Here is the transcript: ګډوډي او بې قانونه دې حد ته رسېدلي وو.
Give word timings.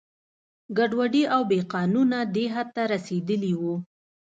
ګډوډي 0.77 1.23
او 1.33 1.41
بې 1.49 1.59
قانونه 1.73 2.17
دې 2.35 2.45
حد 2.53 2.67
ته 2.75 2.83
رسېدلي 2.93 3.53
وو. 3.61 3.75